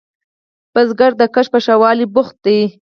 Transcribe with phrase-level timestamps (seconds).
[0.71, 2.59] کروندګر د کښت په ښه والي بوخت دی